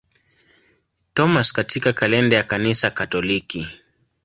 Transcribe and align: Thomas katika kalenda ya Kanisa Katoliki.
Thomas 1.13 1.53
katika 1.53 1.93
kalenda 1.93 2.35
ya 2.35 2.43
Kanisa 2.43 2.91
Katoliki. 2.91 3.67